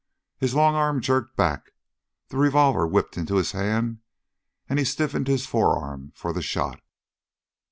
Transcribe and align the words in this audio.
His 0.39 0.55
long 0.55 0.73
arm 0.73 0.99
jerked 0.99 1.35
back, 1.37 1.73
the 2.29 2.37
revolver 2.37 2.87
whipped 2.87 3.17
into 3.17 3.35
his 3.35 3.51
hand, 3.51 3.99
and 4.67 4.79
he 4.79 4.85
stiffened 4.85 5.27
his 5.27 5.45
forearm 5.45 6.11
for 6.15 6.33
the 6.33 6.41
shot. 6.41 6.81